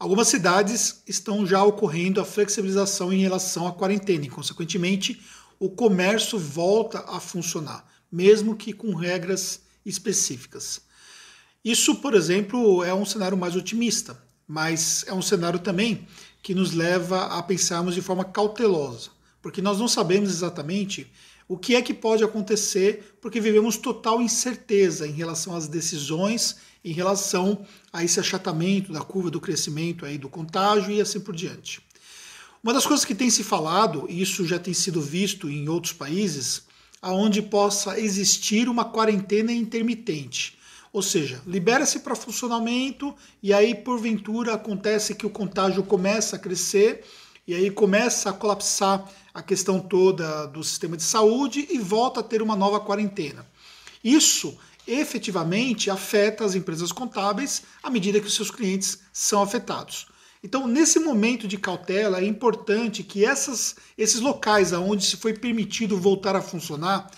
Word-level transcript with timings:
Algumas 0.00 0.28
cidades 0.28 1.02
estão 1.06 1.46
já 1.46 1.62
ocorrendo 1.62 2.22
a 2.22 2.24
flexibilização 2.24 3.12
em 3.12 3.20
relação 3.20 3.68
à 3.68 3.72
quarentena 3.72 4.24
e, 4.24 4.30
consequentemente, 4.30 5.20
o 5.58 5.68
comércio 5.68 6.38
volta 6.38 7.00
a 7.00 7.20
funcionar, 7.20 7.84
mesmo 8.10 8.56
que 8.56 8.72
com 8.72 8.94
regras 8.94 9.60
específicas. 9.84 10.80
Isso, 11.62 11.96
por 11.96 12.14
exemplo, 12.14 12.82
é 12.82 12.94
um 12.94 13.04
cenário 13.04 13.36
mais 13.36 13.54
otimista, 13.54 14.18
mas 14.48 15.04
é 15.06 15.12
um 15.12 15.20
cenário 15.20 15.58
também 15.58 16.08
que 16.42 16.54
nos 16.54 16.72
leva 16.72 17.26
a 17.26 17.42
pensarmos 17.42 17.94
de 17.94 18.00
forma 18.00 18.24
cautelosa, 18.24 19.10
porque 19.42 19.60
nós 19.60 19.78
não 19.78 19.86
sabemos 19.86 20.30
exatamente 20.30 21.12
o 21.50 21.58
que 21.58 21.74
é 21.74 21.82
que 21.82 21.92
pode 21.92 22.22
acontecer, 22.22 23.16
porque 23.20 23.40
vivemos 23.40 23.76
total 23.76 24.22
incerteza 24.22 25.04
em 25.04 25.10
relação 25.10 25.52
às 25.56 25.66
decisões, 25.66 26.58
em 26.84 26.92
relação 26.92 27.66
a 27.92 28.04
esse 28.04 28.20
achatamento 28.20 28.92
da 28.92 29.00
curva 29.00 29.32
do 29.32 29.40
crescimento 29.40 30.06
aí 30.06 30.16
do 30.16 30.28
contágio 30.28 30.92
e 30.92 31.00
assim 31.00 31.18
por 31.18 31.34
diante. 31.34 31.82
Uma 32.62 32.72
das 32.72 32.86
coisas 32.86 33.04
que 33.04 33.16
tem 33.16 33.28
se 33.30 33.42
falado, 33.42 34.06
e 34.08 34.22
isso 34.22 34.46
já 34.46 34.60
tem 34.60 34.72
sido 34.72 35.00
visto 35.00 35.50
em 35.50 35.68
outros 35.68 35.92
países, 35.92 36.62
aonde 37.02 37.42
possa 37.42 37.98
existir 37.98 38.68
uma 38.68 38.84
quarentena 38.84 39.52
intermitente. 39.52 40.56
Ou 40.92 41.02
seja, 41.02 41.42
libera-se 41.44 41.98
para 41.98 42.14
funcionamento 42.14 43.12
e 43.42 43.52
aí 43.52 43.74
porventura 43.74 44.54
acontece 44.54 45.16
que 45.16 45.26
o 45.26 45.30
contágio 45.30 45.82
começa 45.82 46.36
a 46.36 46.38
crescer 46.38 47.04
e 47.46 47.54
aí 47.54 47.70
começa 47.70 48.30
a 48.30 48.32
colapsar 48.32 49.08
a 49.32 49.42
questão 49.42 49.80
toda 49.80 50.46
do 50.46 50.62
sistema 50.62 50.96
de 50.96 51.02
saúde 51.02 51.66
e 51.70 51.78
volta 51.78 52.20
a 52.20 52.22
ter 52.22 52.42
uma 52.42 52.56
nova 52.56 52.80
quarentena. 52.80 53.46
Isso 54.02 54.56
efetivamente 54.86 55.90
afeta 55.90 56.44
as 56.44 56.54
empresas 56.54 56.90
contábeis 56.90 57.62
à 57.82 57.90
medida 57.90 58.20
que 58.20 58.26
os 58.26 58.34
seus 58.34 58.50
clientes 58.50 59.00
são 59.12 59.42
afetados. 59.42 60.08
Então, 60.42 60.66
nesse 60.66 60.98
momento 60.98 61.46
de 61.46 61.58
cautela, 61.58 62.18
é 62.18 62.24
importante 62.24 63.02
que 63.02 63.24
essas, 63.24 63.76
esses 63.96 64.20
locais 64.20 64.72
onde 64.72 65.04
se 65.04 65.16
foi 65.18 65.34
permitido 65.34 65.98
voltar 65.98 66.34
a 66.34 66.40
funcionar, 66.40 67.10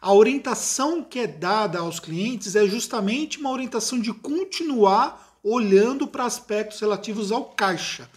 a 0.00 0.12
orientação 0.12 1.02
que 1.02 1.20
é 1.20 1.26
dada 1.26 1.78
aos 1.78 2.00
clientes 2.00 2.56
é 2.56 2.66
justamente 2.66 3.38
uma 3.38 3.50
orientação 3.50 3.98
de 3.98 4.12
continuar 4.12 5.38
olhando 5.42 6.06
para 6.06 6.24
aspectos 6.24 6.80
relativos 6.80 7.30
ao 7.30 7.44
caixa. 7.44 8.10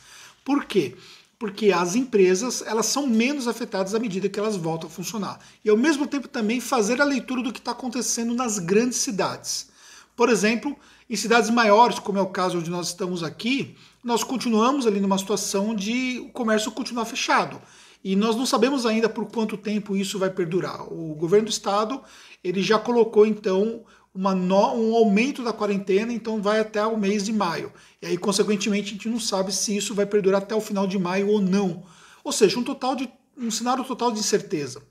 Por 0.44 0.66
quê? 0.66 0.95
Porque 1.39 1.71
as 1.71 1.95
empresas 1.95 2.63
elas 2.66 2.88
são 2.88 3.05
menos 3.05 3.47
afetadas 3.47 3.93
à 3.93 3.99
medida 3.99 4.27
que 4.27 4.39
elas 4.39 4.55
voltam 4.55 4.88
a 4.88 4.91
funcionar. 4.91 5.39
E 5.63 5.69
ao 5.69 5.77
mesmo 5.77 6.07
tempo 6.07 6.27
também 6.27 6.59
fazer 6.59 6.99
a 7.02 7.05
leitura 7.05 7.43
do 7.43 7.53
que 7.53 7.59
está 7.59 7.71
acontecendo 7.71 8.33
nas 8.33 8.57
grandes 8.57 8.97
cidades. 8.97 9.69
Por 10.15 10.30
exemplo, 10.30 10.75
em 11.09 11.15
cidades 11.15 11.49
maiores, 11.49 11.99
como 11.99 12.17
é 12.17 12.21
o 12.21 12.27
caso 12.27 12.58
onde 12.58 12.71
nós 12.71 12.88
estamos 12.88 13.23
aqui, 13.23 13.75
nós 14.03 14.23
continuamos 14.23 14.88
ali 14.88 14.99
numa 14.99 15.17
situação 15.17 15.75
de 15.75 16.19
o 16.19 16.30
comércio 16.30 16.71
continuar 16.71 17.05
fechado. 17.05 17.61
E 18.03 18.15
nós 18.15 18.35
não 18.35 18.45
sabemos 18.45 18.85
ainda 18.85 19.08
por 19.08 19.25
quanto 19.25 19.58
tempo 19.58 19.95
isso 19.95 20.17
vai 20.17 20.30
perdurar. 20.30 20.81
O 20.91 21.13
governo 21.13 21.45
do 21.45 21.52
estado 21.52 22.02
ele 22.43 22.63
já 22.63 22.80
colocou 22.80 23.25
então 23.25 23.83
uma 24.18 24.34
no, 24.34 24.73
um 24.73 24.96
aumento 24.96 25.44
da 25.44 25.54
quarentena, 25.54 26.12
então 26.12 26.42
vai 26.42 26.60
até 26.60 26.84
o 26.84 26.98
mês 26.98 27.23
de 27.23 27.32
maio. 27.32 27.72
E 28.02 28.08
aí, 28.08 28.18
consequentemente, 28.18 28.90
a 28.90 28.94
gente 28.94 29.08
não 29.08 29.20
sabe 29.20 29.54
se 29.54 29.78
isso 29.78 29.94
vai 29.94 30.08
perdurar 30.08 30.42
até 30.42 30.56
o 30.56 30.60
final 30.60 30.88
de 30.88 30.98
maio 30.98 31.30
ou 31.30 31.40
não. 31.40 31.84
Ou 32.23 32.32
seja, 32.32 32.58
um 32.58 32.64
total 32.64 32.95
de 32.95 33.08
um 33.38 33.52
cenário 33.52 33.84
total 33.84 34.12
de 34.12 34.20
incerteza. 34.20 34.82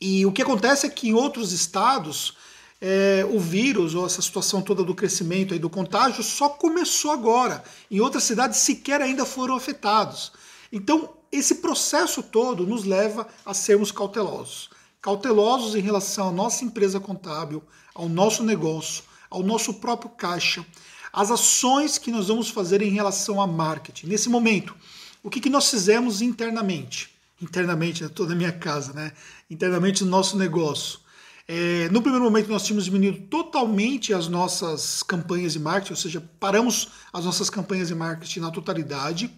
E 0.00 0.24
o 0.24 0.30
que 0.30 0.42
acontece 0.42 0.86
é 0.86 0.88
que 0.88 1.08
em 1.08 1.14
outros 1.14 1.50
estados 1.50 2.36
é, 2.80 3.26
o 3.28 3.40
vírus 3.40 3.96
ou 3.96 4.06
essa 4.06 4.22
situação 4.22 4.62
toda 4.62 4.84
do 4.84 4.94
crescimento 4.94 5.52
e 5.52 5.58
do 5.58 5.68
contágio 5.68 6.22
só 6.22 6.48
começou 6.48 7.10
agora. 7.10 7.64
Em 7.90 7.98
outras 7.98 8.22
cidades 8.22 8.60
sequer 8.60 9.02
ainda 9.02 9.24
foram 9.24 9.56
afetados. 9.56 10.30
Então, 10.70 11.12
esse 11.32 11.56
processo 11.56 12.22
todo 12.22 12.64
nos 12.64 12.84
leva 12.84 13.26
a 13.44 13.52
sermos 13.52 13.90
cautelosos 13.90 14.70
cautelosos 15.00 15.74
em 15.74 15.80
relação 15.80 16.28
à 16.28 16.32
nossa 16.32 16.64
empresa 16.64 16.98
contábil, 16.98 17.62
ao 17.94 18.08
nosso 18.08 18.42
negócio, 18.42 19.04
ao 19.30 19.42
nosso 19.42 19.74
próprio 19.74 20.10
caixa, 20.10 20.64
as 21.12 21.30
ações 21.30 21.98
que 21.98 22.10
nós 22.10 22.28
vamos 22.28 22.50
fazer 22.50 22.82
em 22.82 22.90
relação 22.90 23.40
a 23.40 23.46
marketing. 23.46 24.06
Nesse 24.06 24.28
momento, 24.28 24.74
o 25.22 25.30
que, 25.30 25.40
que 25.40 25.50
nós 25.50 25.70
fizemos 25.70 26.20
internamente? 26.22 27.10
Internamente, 27.40 28.02
eu 28.02 28.08
estou 28.08 28.26
na 28.26 28.34
minha 28.34 28.52
casa, 28.52 28.92
né? 28.92 29.12
Internamente 29.50 30.04
no 30.04 30.10
nosso 30.10 30.36
negócio. 30.36 31.00
É, 31.46 31.88
no 31.88 32.02
primeiro 32.02 32.24
momento, 32.24 32.50
nós 32.50 32.64
tínhamos 32.64 32.84
diminuído 32.84 33.26
totalmente 33.28 34.12
as 34.12 34.28
nossas 34.28 35.02
campanhas 35.02 35.54
de 35.54 35.58
marketing, 35.58 35.92
ou 35.92 35.96
seja, 35.96 36.30
paramos 36.38 36.88
as 37.12 37.24
nossas 37.24 37.48
campanhas 37.48 37.88
de 37.88 37.94
marketing 37.94 38.40
na 38.40 38.50
totalidade. 38.50 39.32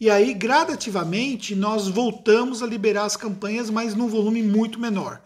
E 0.00 0.08
aí, 0.08 0.32
gradativamente, 0.32 1.56
nós 1.56 1.88
voltamos 1.88 2.62
a 2.62 2.66
liberar 2.66 3.02
as 3.02 3.16
campanhas, 3.16 3.68
mas 3.68 3.96
num 3.96 4.06
volume 4.06 4.44
muito 4.44 4.78
menor. 4.78 5.20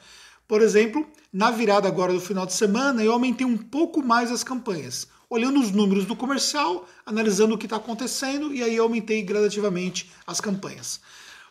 Por 0.49 0.63
exemplo, 0.63 1.07
na 1.31 1.51
virada 1.51 1.87
agora 1.87 2.15
do 2.15 2.21
final 2.21 2.47
de 2.47 2.55
semana, 2.55 3.05
eu 3.05 3.13
aumentei 3.13 3.47
um 3.47 3.59
pouco 3.59 4.03
mais 4.03 4.33
as 4.33 4.43
campanhas, 4.43 5.07
olhando 5.29 5.61
os 5.61 5.71
números 5.71 6.07
do 6.07 6.17
comercial, 6.17 6.89
analisando 7.05 7.55
o 7.55 7.59
que 7.59 7.67
está 7.67 7.77
acontecendo, 7.77 8.55
e 8.55 8.63
aí 8.63 8.77
eu 8.77 8.85
aumentei 8.85 9.21
gradativamente 9.21 10.11
as 10.27 10.41
campanhas. 10.41 11.03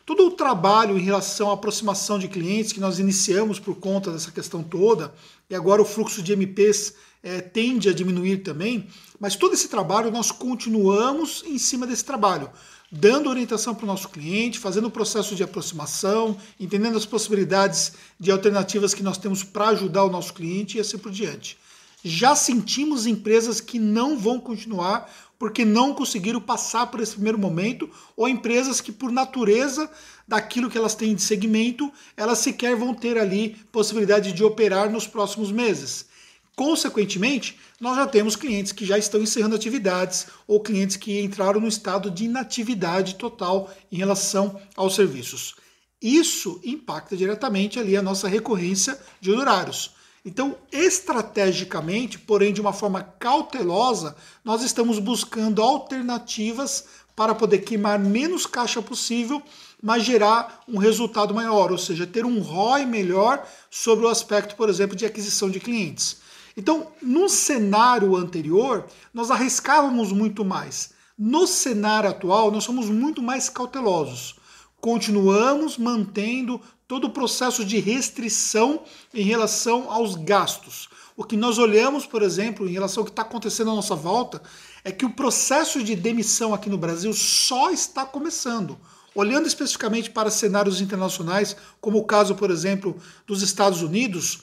Todo 0.04 0.26
o 0.26 0.30
trabalho 0.30 0.98
em 0.98 1.02
relação 1.02 1.50
à 1.50 1.54
aproximação 1.54 2.18
de 2.18 2.28
clientes 2.28 2.72
que 2.72 2.80
nós 2.80 2.98
iniciamos 2.98 3.58
por 3.58 3.76
conta 3.76 4.10
dessa 4.10 4.30
questão 4.30 4.62
toda, 4.62 5.14
e 5.48 5.54
agora 5.54 5.80
o 5.80 5.84
fluxo 5.84 6.22
de 6.22 6.32
MPs 6.32 6.94
é, 7.22 7.40
tende 7.40 7.88
a 7.88 7.92
diminuir 7.92 8.38
também, 8.38 8.88
mas 9.20 9.36
todo 9.36 9.54
esse 9.54 9.68
trabalho 9.68 10.10
nós 10.10 10.32
continuamos 10.32 11.44
em 11.46 11.58
cima 11.58 11.86
desse 11.86 12.04
trabalho 12.04 12.50
dando 12.92 13.30
orientação 13.30 13.74
para 13.74 13.84
o 13.84 13.86
nosso 13.86 14.10
cliente, 14.10 14.58
fazendo 14.58 14.88
o 14.88 14.90
processo 14.90 15.34
de 15.34 15.42
aproximação, 15.42 16.36
entendendo 16.60 16.98
as 16.98 17.06
possibilidades 17.06 17.94
de 18.20 18.30
alternativas 18.30 18.92
que 18.92 19.02
nós 19.02 19.16
temos 19.16 19.42
para 19.42 19.68
ajudar 19.68 20.04
o 20.04 20.10
nosso 20.10 20.34
cliente 20.34 20.76
e 20.76 20.80
assim 20.80 20.98
por 20.98 21.10
diante. 21.10 21.56
Já 22.04 22.34
sentimos 22.34 23.06
empresas 23.06 23.60
que 23.60 23.78
não 23.78 24.18
vão 24.18 24.40
continuar 24.40 25.08
porque 25.38 25.64
não 25.64 25.92
conseguiram 25.92 26.40
passar 26.40 26.86
por 26.86 27.00
esse 27.00 27.14
primeiro 27.14 27.36
momento, 27.36 27.90
ou 28.16 28.28
empresas 28.28 28.80
que, 28.80 28.92
por 28.92 29.10
natureza 29.10 29.90
daquilo 30.26 30.70
que 30.70 30.78
elas 30.78 30.94
têm 30.94 31.16
de 31.16 31.22
segmento, 31.22 31.92
elas 32.16 32.38
sequer 32.38 32.76
vão 32.76 32.94
ter 32.94 33.18
ali 33.18 33.56
possibilidade 33.72 34.32
de 34.32 34.44
operar 34.44 34.88
nos 34.88 35.04
próximos 35.04 35.50
meses. 35.50 36.06
Consequentemente, 36.54 37.58
nós 37.80 37.96
já 37.96 38.06
temos 38.06 38.36
clientes 38.36 38.70
que 38.70 38.86
já 38.86 38.96
estão 38.96 39.20
encerrando 39.20 39.56
atividades 39.56 40.28
ou 40.46 40.60
clientes 40.60 40.96
que 40.96 41.20
entraram 41.20 41.60
no 41.60 41.66
estado 41.66 42.08
de 42.08 42.26
inatividade 42.26 43.16
total 43.16 43.68
em 43.90 43.96
relação 43.96 44.60
aos 44.76 44.94
serviços. 44.94 45.56
Isso 46.00 46.60
impacta 46.62 47.16
diretamente 47.16 47.80
ali 47.80 47.96
a 47.96 48.02
nossa 48.02 48.28
recorrência 48.28 48.96
de 49.20 49.32
honorários. 49.32 49.92
Então, 50.24 50.56
estrategicamente, 50.70 52.16
porém 52.18 52.52
de 52.52 52.60
uma 52.60 52.72
forma 52.72 53.02
cautelosa, 53.02 54.14
nós 54.44 54.62
estamos 54.62 55.00
buscando 55.00 55.60
alternativas 55.60 56.84
para 57.16 57.34
poder 57.34 57.58
queimar 57.58 57.98
menos 57.98 58.46
caixa 58.46 58.80
possível, 58.80 59.42
mas 59.82 60.04
gerar 60.04 60.62
um 60.68 60.78
resultado 60.78 61.34
maior, 61.34 61.72
ou 61.72 61.78
seja, 61.78 62.06
ter 62.06 62.24
um 62.24 62.40
ROI 62.40 62.86
melhor 62.86 63.44
sobre 63.68 64.06
o 64.06 64.08
aspecto, 64.08 64.54
por 64.54 64.68
exemplo, 64.68 64.96
de 64.96 65.04
aquisição 65.04 65.50
de 65.50 65.58
clientes. 65.58 66.18
Então, 66.56 66.92
no 67.02 67.28
cenário 67.28 68.14
anterior, 68.14 68.86
nós 69.12 69.30
arriscávamos 69.30 70.12
muito 70.12 70.44
mais. 70.44 70.92
No 71.18 71.46
cenário 71.46 72.10
atual, 72.10 72.50
nós 72.50 72.64
somos 72.64 72.88
muito 72.88 73.20
mais 73.20 73.48
cautelosos. 73.48 74.36
Continuamos 74.80 75.78
mantendo 75.78 76.60
todo 76.92 77.06
o 77.06 77.10
processo 77.10 77.64
de 77.64 77.78
restrição 77.78 78.82
em 79.14 79.22
relação 79.22 79.90
aos 79.90 80.14
gastos. 80.14 80.90
O 81.16 81.24
que 81.24 81.38
nós 81.38 81.56
olhamos, 81.56 82.04
por 82.04 82.20
exemplo, 82.20 82.68
em 82.68 82.72
relação 82.72 83.00
ao 83.00 83.06
que 83.06 83.12
está 83.12 83.22
acontecendo 83.22 83.70
à 83.70 83.74
nossa 83.74 83.94
volta, 83.94 84.42
é 84.84 84.92
que 84.92 85.06
o 85.06 85.14
processo 85.14 85.82
de 85.82 85.96
demissão 85.96 86.52
aqui 86.52 86.68
no 86.68 86.76
Brasil 86.76 87.10
só 87.14 87.70
está 87.70 88.04
começando. 88.04 88.78
Olhando 89.14 89.46
especificamente 89.46 90.10
para 90.10 90.30
cenários 90.30 90.82
internacionais, 90.82 91.56
como 91.80 91.96
o 91.96 92.04
caso, 92.04 92.34
por 92.34 92.50
exemplo, 92.50 92.94
dos 93.26 93.40
Estados 93.40 93.80
Unidos, 93.80 94.40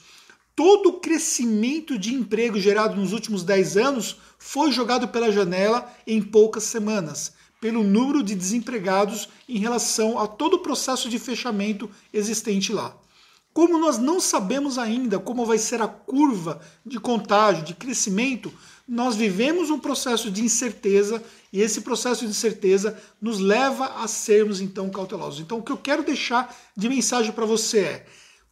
todo 0.55 0.89
o 0.89 0.99
crescimento 0.99 1.99
de 1.99 2.15
emprego 2.15 2.59
gerado 2.59 2.99
nos 2.99 3.13
últimos 3.13 3.43
10 3.43 3.77
anos 3.77 4.17
foi 4.39 4.71
jogado 4.71 5.09
pela 5.09 5.31
janela 5.31 5.87
em 6.07 6.19
poucas 6.19 6.63
semanas, 6.63 7.31
pelo 7.59 7.83
número 7.83 8.23
de 8.23 8.35
desempregados 8.35 9.29
em 9.47 9.59
relação 9.59 10.17
a 10.17 10.27
todo 10.27 10.55
o 10.55 10.59
processo 10.59 11.09
de 11.09 11.19
fechamento 11.19 11.89
existente 12.13 12.71
lá. 12.71 12.95
Como 13.53 13.77
nós 13.77 13.97
não 13.97 14.19
sabemos 14.19 14.77
ainda 14.77 15.19
como 15.19 15.45
vai 15.45 15.57
ser 15.57 15.81
a 15.81 15.87
curva 15.87 16.61
de 16.85 16.99
contágio, 16.99 17.65
de 17.65 17.73
crescimento, 17.73 18.53
nós 18.87 19.15
vivemos 19.15 19.69
um 19.69 19.79
processo 19.79 20.31
de 20.31 20.41
incerteza 20.41 21.21
e 21.51 21.61
esse 21.61 21.81
processo 21.81 22.25
de 22.25 22.31
incerteza 22.31 22.97
nos 23.21 23.39
leva 23.39 24.03
a 24.03 24.07
sermos 24.07 24.61
então 24.61 24.89
cautelosos. 24.89 25.39
Então, 25.39 25.59
o 25.59 25.63
que 25.63 25.71
eu 25.71 25.77
quero 25.77 26.03
deixar 26.03 26.55
de 26.75 26.87
mensagem 26.87 27.31
para 27.31 27.45
você 27.45 27.79
é: 27.79 28.05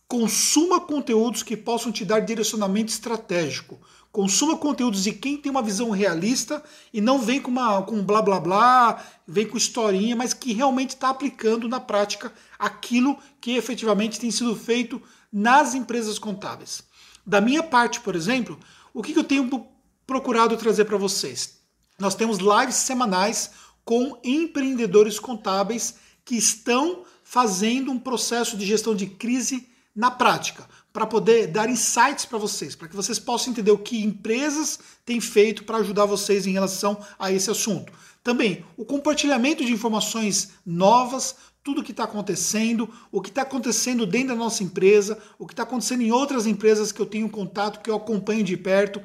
Consuma 0.08 0.80
conteúdos 0.80 1.44
que 1.44 1.58
possam 1.58 1.92
te 1.92 2.06
dar 2.06 2.22
direcionamento 2.22 2.92
estratégico. 2.92 3.80
Consuma 4.10 4.58
conteúdos 4.58 5.04
de 5.04 5.12
quem 5.12 5.38
tem 5.38 5.52
uma 5.52 5.62
visão 5.62 5.90
realista 5.90 6.64
e 6.94 7.02
não 7.02 7.20
vem 7.20 7.42
com, 7.42 7.52
uma, 7.52 7.82
com 7.82 8.02
blá 8.02 8.22
blá 8.22 8.40
blá, 8.40 9.06
vem 9.28 9.46
com 9.46 9.58
historinha, 9.58 10.16
mas 10.16 10.34
que 10.34 10.54
realmente 10.54 10.92
está 10.92 11.10
aplicando 11.10 11.68
na 11.68 11.80
prática 11.80 12.34
aquilo 12.58 13.18
que 13.42 13.52
efetivamente 13.58 14.20
tem 14.20 14.32
sido 14.32 14.56
feito 14.56 15.02
nas 15.32 15.76
empresas 15.76 16.18
contábeis. 16.18 16.84
Da 17.26 17.42
minha 17.42 17.62
parte, 17.62 18.00
por 18.00 18.16
exemplo, 18.16 18.58
o 18.94 19.04
que, 19.04 19.12
que 19.12 19.20
eu 19.20 19.24
tenho 19.24 19.68
procurado 20.08 20.56
trazer 20.56 20.86
para 20.86 20.98
vocês? 20.98 21.58
Nós 22.00 22.16
temos 22.16 22.38
lives 22.38 22.76
semanais 22.76 23.52
com 23.84 24.20
empreendedores 24.24 25.20
contábeis 25.20 25.96
que 26.24 26.36
estão 26.36 27.04
fazendo 27.24 27.92
um 27.92 28.00
processo 28.00 28.56
de 28.56 28.66
gestão 28.66 28.96
de 28.96 29.06
crise 29.06 29.68
na 29.98 30.12
prática, 30.12 30.64
para 30.94 31.08
poder 31.08 31.48
dar 31.48 31.68
insights 31.68 32.24
para 32.24 32.38
vocês, 32.38 32.76
para 32.76 32.88
que 32.88 32.96
vocês 32.96 33.18
possam 33.18 33.52
entender 33.52 33.72
o 33.72 33.80
que 33.80 34.04
empresas 34.04 34.80
têm 35.04 35.20
feito 35.20 35.64
para 35.64 35.78
ajudar 35.78 36.06
vocês 36.06 36.46
em 36.46 36.52
relação 36.52 37.04
a 37.18 37.32
esse 37.32 37.50
assunto. 37.50 37.92
Também 38.24 38.64
o 38.78 38.86
compartilhamento 38.86 39.66
de 39.66 39.74
informações 39.74 40.52
novas, 40.64 41.36
tudo 41.64 41.82
o 41.82 41.84
que 41.84 41.92
está 41.92 42.04
acontecendo, 42.04 42.88
o 43.12 43.22
que 43.22 43.30
está 43.30 43.42
acontecendo 43.42 44.06
dentro 44.06 44.30
da 44.30 44.36
nossa 44.36 44.64
empresa, 44.64 45.18
o 45.40 45.48
que 45.48 45.54
está 45.54 45.64
acontecendo 45.64 46.04
em 46.04 46.12
outras 46.12 46.46
empresas 46.46 46.92
que 46.92 47.02
eu 47.02 47.06
tenho 47.08 47.28
contato, 47.28 47.82
que 47.82 47.90
eu 47.90 47.96
acompanho 47.96 48.44
de 48.44 48.56
perto. 48.56 49.02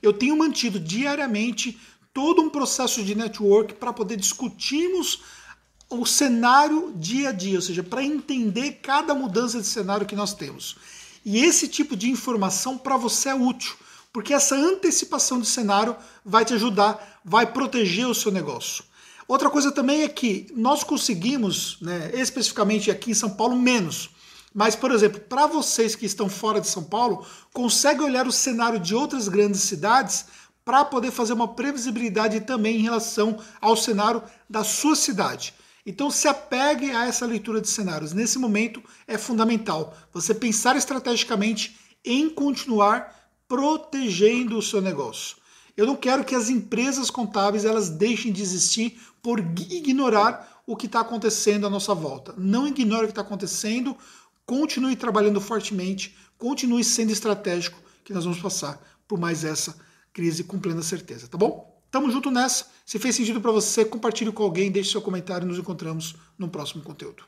Eu 0.00 0.12
tenho 0.12 0.36
mantido 0.36 0.78
diariamente 0.78 1.76
todo 2.14 2.40
um 2.40 2.48
processo 2.48 3.02
de 3.02 3.16
network 3.16 3.74
para 3.74 3.92
poder 3.92 4.16
discutirmos 4.16 5.22
o 5.88 6.04
cenário 6.04 6.92
dia 6.96 7.28
a 7.28 7.32
dia, 7.32 7.56
ou 7.56 7.62
seja, 7.62 7.82
para 7.82 8.02
entender 8.02 8.80
cada 8.82 9.14
mudança 9.14 9.60
de 9.60 9.66
cenário 9.66 10.06
que 10.06 10.16
nós 10.16 10.34
temos. 10.34 10.76
E 11.24 11.38
esse 11.38 11.68
tipo 11.68 11.96
de 11.96 12.10
informação 12.10 12.76
para 12.76 12.96
você 12.96 13.28
é 13.30 13.34
útil, 13.34 13.74
porque 14.12 14.32
essa 14.32 14.54
antecipação 14.54 15.40
de 15.40 15.46
cenário 15.46 15.96
vai 16.24 16.44
te 16.44 16.54
ajudar, 16.54 17.20
vai 17.24 17.46
proteger 17.46 18.06
o 18.06 18.14
seu 18.14 18.32
negócio. 18.32 18.84
Outra 19.28 19.50
coisa 19.50 19.72
também 19.72 20.02
é 20.02 20.08
que 20.08 20.46
nós 20.54 20.84
conseguimos, 20.84 21.78
né, 21.80 22.12
especificamente 22.14 22.90
aqui 22.90 23.10
em 23.10 23.14
São 23.14 23.30
Paulo, 23.30 23.56
menos. 23.56 24.10
Mas, 24.54 24.76
por 24.76 24.90
exemplo, 24.92 25.20
para 25.20 25.46
vocês 25.46 25.94
que 25.94 26.06
estão 26.06 26.28
fora 26.28 26.60
de 26.60 26.68
São 26.68 26.82
Paulo, 26.84 27.26
consegue 27.52 28.02
olhar 28.02 28.26
o 28.26 28.32
cenário 28.32 28.78
de 28.78 28.94
outras 28.94 29.28
grandes 29.28 29.62
cidades 29.62 30.26
para 30.64 30.84
poder 30.84 31.10
fazer 31.10 31.32
uma 31.32 31.48
previsibilidade 31.48 32.40
também 32.40 32.76
em 32.76 32.82
relação 32.82 33.38
ao 33.60 33.76
cenário 33.76 34.22
da 34.48 34.64
sua 34.64 34.96
cidade. 34.96 35.54
Então 35.86 36.10
se 36.10 36.26
apegue 36.26 36.90
a 36.90 37.06
essa 37.06 37.24
leitura 37.24 37.60
de 37.60 37.68
cenários. 37.68 38.12
Nesse 38.12 38.38
momento 38.38 38.82
é 39.06 39.16
fundamental 39.16 39.96
você 40.12 40.34
pensar 40.34 40.74
estrategicamente 40.74 41.78
em 42.04 42.28
continuar 42.28 43.14
protegendo 43.46 44.58
o 44.58 44.62
seu 44.62 44.82
negócio. 44.82 45.36
Eu 45.76 45.86
não 45.86 45.94
quero 45.94 46.24
que 46.24 46.34
as 46.34 46.48
empresas 46.50 47.08
contábeis 47.08 47.64
elas 47.64 47.88
deixem 47.88 48.32
de 48.32 48.42
existir 48.42 49.00
por 49.22 49.38
ignorar 49.38 50.62
o 50.66 50.76
que 50.76 50.86
está 50.86 51.00
acontecendo 51.00 51.66
à 51.66 51.70
nossa 51.70 51.94
volta. 51.94 52.34
Não 52.36 52.66
ignore 52.66 53.04
o 53.04 53.06
que 53.06 53.12
está 53.12 53.20
acontecendo, 53.20 53.96
continue 54.44 54.96
trabalhando 54.96 55.40
fortemente, 55.40 56.16
continue 56.36 56.82
sendo 56.82 57.12
estratégico, 57.12 57.78
que 58.02 58.12
nós 58.12 58.24
vamos 58.24 58.40
passar 58.40 58.80
por 59.06 59.18
mais 59.18 59.44
essa 59.44 59.76
crise 60.12 60.42
com 60.44 60.58
plena 60.58 60.82
certeza, 60.82 61.28
tá 61.28 61.36
bom? 61.36 61.75
Tamo 61.90 62.10
junto 62.10 62.30
nessa. 62.30 62.66
Se 62.84 62.98
fez 62.98 63.14
sentido 63.14 63.40
para 63.40 63.50
você, 63.50 63.84
compartilhe 63.84 64.32
com 64.32 64.42
alguém, 64.42 64.70
deixe 64.70 64.92
seu 64.92 65.02
comentário 65.02 65.46
nos 65.46 65.58
encontramos 65.58 66.16
no 66.38 66.48
próximo 66.48 66.82
conteúdo. 66.82 67.24